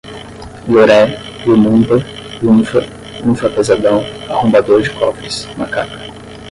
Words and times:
loré, 0.67 1.15
lumumba, 1.45 1.97
lunfa, 2.41 2.79
lunfa 3.23 3.47
pesadão, 3.51 4.03
arrombador 4.31 4.81
de 4.81 4.89
cofres, 4.89 5.47
macaca 5.55 5.99